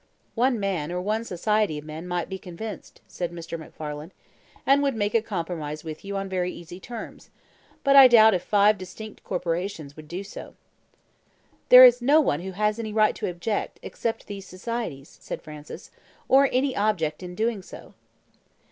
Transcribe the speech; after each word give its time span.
"One 0.33 0.59
man, 0.59 0.91
or 0.91 0.99
one 0.99 1.23
society 1.23 1.77
of 1.77 1.85
men, 1.85 2.07
might 2.07 2.27
be 2.27 2.39
convinced," 2.39 3.01
said 3.07 3.31
Mr. 3.31 3.55
MacFarlane, 3.59 4.11
"and 4.65 4.81
would 4.81 4.95
make 4.95 5.13
a 5.13 5.21
compromise 5.21 5.83
with 5.83 6.03
you 6.03 6.17
on 6.17 6.27
very 6.27 6.51
easy 6.51 6.79
terms; 6.79 7.29
but 7.83 7.95
I 7.95 8.07
doubt 8.07 8.33
if 8.33 8.41
five 8.41 8.79
distinct 8.79 9.23
corporations 9.23 9.95
would 9.95 10.07
do 10.07 10.23
so." 10.23 10.55
"There 11.69 11.85
is 11.85 12.01
no 12.01 12.19
one 12.19 12.39
who 12.39 12.53
has 12.53 12.79
any 12.79 12.91
right 12.91 13.15
to 13.15 13.29
object, 13.29 13.77
except 13.83 14.25
these 14.25 14.47
societies," 14.47 15.19
said 15.21 15.43
Francis, 15.43 15.91
"or 16.27 16.49
any 16.51 16.75
object 16.75 17.21
in 17.21 17.35
doing 17.35 17.61
so." 17.61 17.93